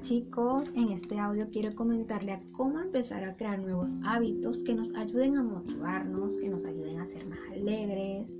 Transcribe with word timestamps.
chicos, 0.00 0.70
en 0.74 0.90
este 0.90 1.18
audio 1.18 1.48
quiero 1.50 1.74
comentarle 1.74 2.40
cómo 2.52 2.80
empezar 2.80 3.24
a 3.24 3.36
crear 3.36 3.58
nuevos 3.58 3.90
hábitos 4.04 4.62
que 4.62 4.74
nos 4.74 4.94
ayuden 4.94 5.36
a 5.36 5.42
motivarnos, 5.42 6.38
que 6.38 6.48
nos 6.48 6.64
ayuden 6.64 7.00
a 7.00 7.06
ser 7.06 7.26
más 7.26 7.40
alegres, 7.50 8.32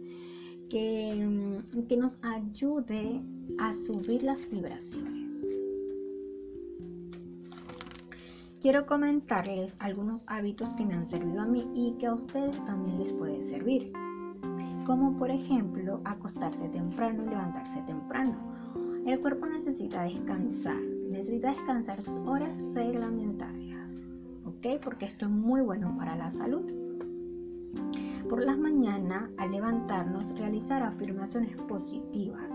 que, 0.69 1.27
mm, 1.27 1.87
que 1.89 1.97
nos 1.97 2.19
ayude 2.23 3.20
a 3.59 3.75
subir 3.75 4.23
las 4.23 4.48
vibraciones. 4.48 5.41
Quiero 8.61 8.87
comentarles 8.87 9.74
algunos 9.80 10.24
hábitos 10.29 10.73
que 10.74 10.84
me 10.84 10.95
han 10.95 11.06
servido 11.06 11.41
a 11.41 11.47
mí 11.47 11.66
y 11.74 11.97
que 11.98 12.06
a 12.06 12.15
ustedes 12.15 12.65
también 12.65 12.98
les 12.98 13.12
puede 13.12 13.41
servir. 13.41 13.93
Como 14.87 15.16
por 15.16 15.30
ejemplo 15.30 16.01
acostarse 16.05 16.69
temprano 16.69 17.24
y 17.24 17.29
levantarse 17.29 17.83
temprano. 17.83 18.37
El 19.05 19.20
cuerpo 19.20 19.47
necesita 19.47 20.02
descansar 20.02 20.95
necesita 21.09 21.51
descansar 21.51 22.01
sus 22.02 22.16
horas 22.27 22.59
reglamentarias, 22.74 23.91
¿ok? 24.45 24.80
Porque 24.83 25.06
esto 25.06 25.27
es 25.27 25.30
muy 25.30 25.60
bueno 25.60 25.95
para 25.97 26.16
la 26.16 26.30
salud. 26.30 26.64
Por 28.28 28.45
las 28.45 28.59
mañanas, 28.59 29.30
al 29.38 29.52
levantarnos, 29.52 30.37
realizar 30.37 30.83
afirmaciones 30.83 31.56
positivas. 31.62 32.50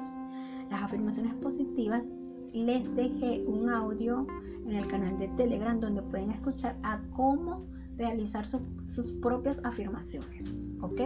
Las 0.70 0.84
afirmaciones 0.84 1.34
positivas 1.36 2.06
les 2.54 2.94
dejé 2.96 3.44
un 3.48 3.70
audio 3.70 4.28
en 4.66 4.74
el 4.74 4.88
canal 4.88 5.18
de 5.18 5.30
Telegram 5.30 5.80
donde 5.80 6.02
pueden 6.02 6.32
escuchar 6.32 6.78
a 6.84 7.02
cómo 7.12 7.66
realizar 7.98 8.46
sus 8.46 9.12
propias 9.22 9.62
afirmaciones, 9.64 10.60
¿ok? 10.82 11.02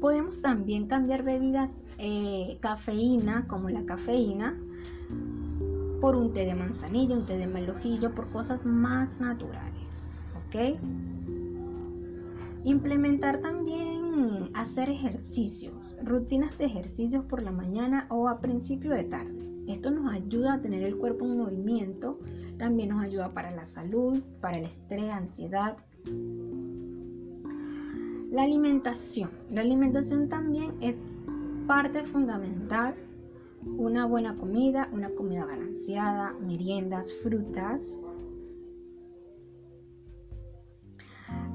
Podemos 0.00 0.40
también 0.40 0.86
cambiar 0.86 1.22
bebidas 1.22 1.78
eh, 1.98 2.58
cafeína, 2.60 3.46
como 3.46 3.68
la 3.68 3.84
cafeína, 3.84 4.58
por 6.02 6.16
un 6.16 6.32
té 6.32 6.44
de 6.44 6.56
manzanilla, 6.56 7.14
un 7.14 7.26
té 7.26 7.38
de 7.38 7.46
melojillo, 7.46 8.12
por 8.12 8.28
cosas 8.28 8.66
más 8.66 9.20
naturales. 9.20 9.92
¿Ok? 10.34 10.76
Implementar 12.64 13.40
también 13.40 14.50
hacer 14.52 14.90
ejercicios, 14.90 15.72
rutinas 16.02 16.58
de 16.58 16.64
ejercicios 16.64 17.24
por 17.24 17.40
la 17.40 17.52
mañana 17.52 18.06
o 18.10 18.28
a 18.28 18.40
principio 18.40 18.90
de 18.90 19.04
tarde. 19.04 19.48
Esto 19.68 19.92
nos 19.92 20.12
ayuda 20.12 20.54
a 20.54 20.60
tener 20.60 20.82
el 20.82 20.96
cuerpo 20.96 21.24
en 21.24 21.38
movimiento, 21.38 22.18
también 22.58 22.88
nos 22.88 23.00
ayuda 23.00 23.32
para 23.32 23.52
la 23.52 23.64
salud, 23.64 24.20
para 24.40 24.58
el 24.58 24.64
estrés, 24.64 25.12
ansiedad. 25.12 25.76
La 28.32 28.42
alimentación. 28.42 29.30
La 29.52 29.60
alimentación 29.60 30.28
también 30.28 30.74
es 30.80 30.96
parte 31.68 32.02
fundamental 32.02 32.96
una 33.64 34.06
buena 34.06 34.36
comida, 34.36 34.88
una 34.92 35.10
comida 35.10 35.44
balanceada, 35.44 36.34
meriendas, 36.40 37.12
frutas. 37.22 37.82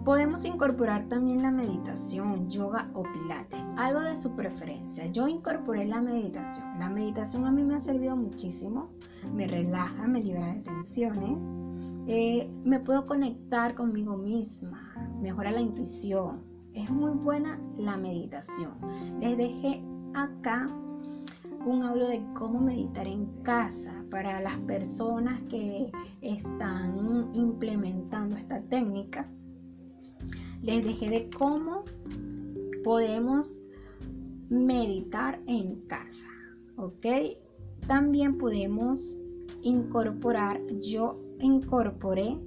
Podemos 0.04 0.46
incorporar 0.46 1.10
también 1.10 1.42
la 1.42 1.52
meditación, 1.52 2.50
yoga 2.50 2.90
o 2.94 3.04
pilates, 3.04 3.60
algo 3.76 4.00
de 4.00 4.16
su 4.16 4.36
preferencia. 4.36 5.08
Yo 5.08 5.28
incorporé 5.28 5.86
la 5.86 6.02
meditación. 6.02 6.80
La 6.80 6.90
meditación 6.90 7.46
a 7.46 7.52
mí 7.52 7.62
me 7.64 7.76
ha 7.76 7.80
servido 7.82 8.16
muchísimo, 8.16 8.90
me 9.34 9.48
relaja, 9.48 10.08
me 10.08 10.24
libera 10.24 10.54
de 10.54 10.62
tensiones, 10.62 11.40
eh, 12.08 12.50
me 12.64 12.80
puedo 12.80 13.06
conectar 13.06 13.76
conmigo 13.76 14.16
misma, 14.18 14.94
mejora 15.22 15.52
la 15.52 15.60
intuición. 15.60 16.42
Es 16.74 16.90
muy 16.90 17.12
buena 17.12 17.60
la 17.78 17.98
meditación. 17.98 18.72
Les 19.20 19.36
dejé 19.36 19.84
acá 20.14 20.68
un 21.66 21.84
audio 21.84 22.08
de 22.08 22.24
cómo 22.34 22.60
meditar 22.60 23.08
en 23.08 23.26
casa 23.44 24.04
para 24.10 24.42
las 24.42 24.58
personas 24.60 25.42
que 25.44 25.92
están 26.22 27.30
implementando 27.34 28.36
esta 28.36 28.62
técnica. 28.62 29.30
Les 30.62 30.86
dejé 30.86 31.10
de 31.10 31.30
cómo 31.30 31.84
podemos 32.84 33.60
meditar 34.50 35.42
en 35.48 35.82
casa, 35.88 36.28
¿ok? 36.78 37.06
También 37.86 38.38
podemos 38.38 39.18
incorporar, 39.62 40.62
yo 40.82 41.20
incorporé 41.40 42.38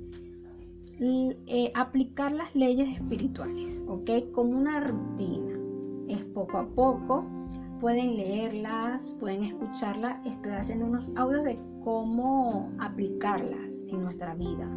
eh, 1.00 1.72
aplicar 1.75 2.32
las 2.32 2.54
leyes 2.54 2.97
espirituales, 2.97 3.82
¿ok? 3.87 4.32
Como 4.32 4.59
una 4.59 4.81
rutina. 4.81 5.59
Es 6.09 6.25
poco 6.25 6.59
a 6.59 6.66
poco, 6.69 7.25
pueden 7.80 8.16
leerlas, 8.16 9.16
pueden 9.18 9.42
escucharlas. 9.42 10.24
Estoy 10.26 10.52
haciendo 10.52 10.86
unos 10.86 11.10
audios 11.16 11.44
de 11.44 11.58
cómo 11.82 12.70
aplicarlas 12.78 13.72
en 13.88 14.02
nuestra 14.02 14.34
vida. 14.34 14.68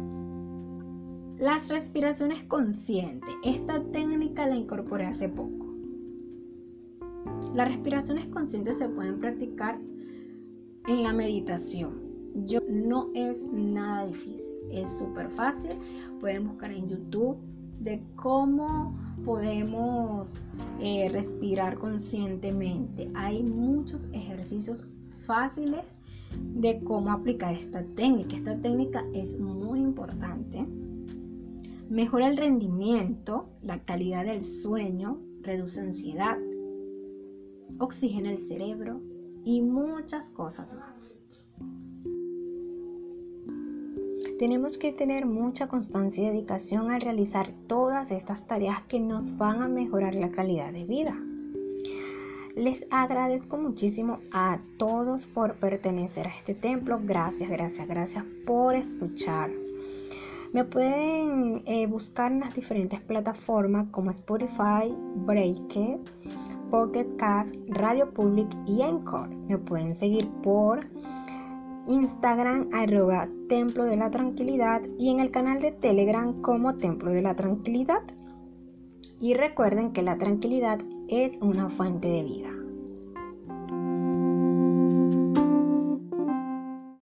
Las 1.38 1.68
respiraciones 1.68 2.42
conscientes. 2.44 3.34
Esta 3.44 3.82
técnica 3.92 4.46
la 4.46 4.56
incorporé 4.56 5.04
hace 5.04 5.28
poco. 5.28 5.66
Las 7.54 7.68
respiraciones 7.68 8.26
conscientes 8.26 8.78
se 8.78 8.88
pueden 8.88 9.20
practicar 9.20 9.78
en 10.88 11.02
la 11.02 11.12
meditación. 11.12 12.02
Yo 12.46 12.60
no 12.68 13.10
es 13.14 13.44
nada 13.52 14.06
difícil, 14.06 14.54
es 14.72 14.88
súper 14.88 15.28
fácil. 15.30 15.70
Pueden 16.20 16.48
buscar 16.48 16.72
en 16.72 16.88
YouTube 16.88 17.36
de 17.80 18.02
cómo 18.16 18.96
podemos 19.24 20.30
eh, 20.80 21.08
respirar 21.10 21.78
conscientemente. 21.78 23.10
Hay 23.14 23.42
muchos 23.42 24.08
ejercicios 24.12 24.84
fáciles 25.26 25.98
de 26.38 26.82
cómo 26.84 27.10
aplicar 27.12 27.54
esta 27.54 27.84
técnica. 27.94 28.36
Esta 28.36 28.60
técnica 28.60 29.04
es 29.14 29.38
muy 29.38 29.80
importante. 29.80 30.66
Mejora 31.88 32.28
el 32.28 32.36
rendimiento, 32.36 33.48
la 33.62 33.84
calidad 33.84 34.24
del 34.24 34.40
sueño, 34.40 35.20
reduce 35.42 35.80
ansiedad, 35.80 36.38
oxigena 37.78 38.32
el 38.32 38.38
cerebro 38.38 39.00
y 39.44 39.62
muchas 39.62 40.30
cosas 40.30 40.74
más. 40.74 41.18
Tenemos 44.38 44.78
que 44.78 44.92
tener 44.92 45.26
mucha 45.26 45.68
constancia 45.68 46.24
y 46.24 46.26
dedicación 46.26 46.90
al 46.90 47.00
realizar 47.00 47.52
todas 47.68 48.10
estas 48.10 48.46
tareas 48.48 48.82
que 48.88 48.98
nos 48.98 49.36
van 49.36 49.62
a 49.62 49.68
mejorar 49.68 50.16
la 50.16 50.32
calidad 50.32 50.72
de 50.72 50.84
vida. 50.84 51.16
Les 52.56 52.84
agradezco 52.90 53.58
muchísimo 53.58 54.18
a 54.32 54.58
todos 54.76 55.26
por 55.26 55.54
pertenecer 55.54 56.26
a 56.26 56.36
este 56.36 56.54
templo. 56.54 57.00
Gracias, 57.04 57.48
gracias, 57.48 57.86
gracias 57.86 58.24
por 58.44 58.74
escuchar. 58.74 59.50
Me 60.52 60.64
pueden 60.64 61.62
eh, 61.66 61.86
buscar 61.86 62.32
en 62.32 62.40
las 62.40 62.54
diferentes 62.54 63.00
plataformas 63.00 63.86
como 63.90 64.10
Spotify, 64.10 64.96
Breaker, 65.26 65.98
Pocket 66.70 67.06
Cast, 67.18 67.54
Radio 67.68 68.12
Public 68.12 68.48
y 68.66 68.82
Encore. 68.82 69.34
Me 69.48 69.58
pueden 69.58 69.94
seguir 69.94 70.28
por 70.42 70.86
Instagram 71.86 72.70
arroba 72.72 73.28
Templo 73.48 73.84
de 73.84 73.96
la 73.96 74.10
Tranquilidad 74.10 74.82
y 74.98 75.10
en 75.10 75.20
el 75.20 75.30
canal 75.30 75.60
de 75.60 75.72
Telegram 75.72 76.40
como 76.40 76.76
Templo 76.76 77.12
de 77.12 77.22
la 77.22 77.36
Tranquilidad. 77.36 78.02
Y 79.20 79.34
recuerden 79.34 79.92
que 79.92 80.02
la 80.02 80.18
tranquilidad 80.18 80.80
es 81.08 81.38
una 81.40 81.68
fuente 81.68 82.08
de 82.08 82.22
vida. 82.22 82.63